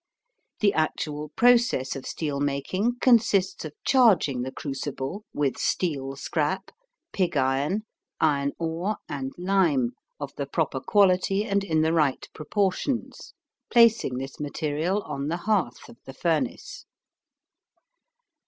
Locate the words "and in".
11.45-11.81